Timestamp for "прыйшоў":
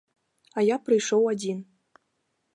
0.87-1.29